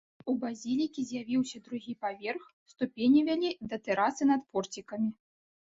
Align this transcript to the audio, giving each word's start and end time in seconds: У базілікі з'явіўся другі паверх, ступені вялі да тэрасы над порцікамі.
У 0.31 0.33
базілікі 0.43 1.03
з'явіўся 1.09 1.61
другі 1.67 1.93
паверх, 2.07 2.43
ступені 2.75 3.19
вялі 3.29 3.49
да 3.71 3.81
тэрасы 3.91 4.23
над 4.33 4.41
порцікамі. 4.55 5.09